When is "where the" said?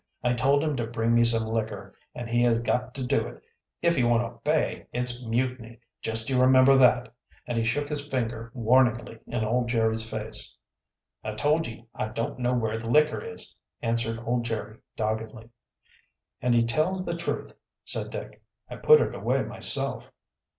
12.55-12.89